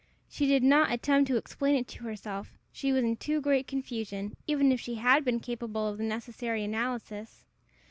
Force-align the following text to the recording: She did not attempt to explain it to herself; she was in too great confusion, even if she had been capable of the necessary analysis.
She 0.27 0.47
did 0.47 0.63
not 0.63 0.91
attempt 0.91 1.27
to 1.27 1.37
explain 1.37 1.75
it 1.75 1.87
to 1.89 2.05
herself; 2.05 2.57
she 2.71 2.91
was 2.91 3.03
in 3.03 3.17
too 3.17 3.39
great 3.39 3.67
confusion, 3.67 4.35
even 4.47 4.71
if 4.71 4.79
she 4.79 4.95
had 4.95 5.23
been 5.23 5.39
capable 5.39 5.87
of 5.87 5.99
the 5.99 6.03
necessary 6.03 6.63
analysis. 6.63 7.45